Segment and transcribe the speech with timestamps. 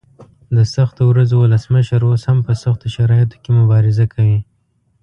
[0.55, 4.39] د سختو ورځو ولسمشر اوس هم په سختو شرایطو کې مبارزه کوي.